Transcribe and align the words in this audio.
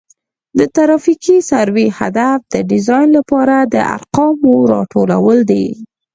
د 0.57 0.59
ترافیکي 0.75 1.37
سروې 1.49 1.87
هدف 1.99 2.39
د 2.53 2.55
ډیزاین 2.71 3.07
لپاره 3.17 3.55
د 3.73 3.75
ارقامو 3.95 4.55
راټولول 4.73 5.39
دي 5.51 5.65